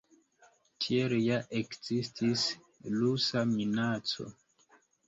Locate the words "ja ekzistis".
1.25-2.47